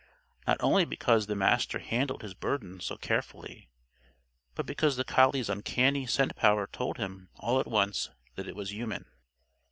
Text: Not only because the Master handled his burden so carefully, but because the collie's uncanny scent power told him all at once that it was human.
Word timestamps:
Not 0.47 0.57
only 0.61 0.83
because 0.83 1.27
the 1.27 1.35
Master 1.35 1.77
handled 1.77 2.23
his 2.23 2.33
burden 2.33 2.79
so 2.79 2.97
carefully, 2.97 3.69
but 4.55 4.65
because 4.65 4.95
the 4.95 5.03
collie's 5.03 5.47
uncanny 5.47 6.07
scent 6.07 6.35
power 6.35 6.65
told 6.65 6.97
him 6.97 7.29
all 7.35 7.59
at 7.59 7.67
once 7.67 8.09
that 8.33 8.47
it 8.47 8.55
was 8.55 8.71
human. 8.71 9.05